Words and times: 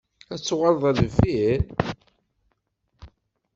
Ad 0.33 0.39
tuɣaleḍ 0.41 0.83
ɣer 0.85 0.95
deffir? 1.01 1.61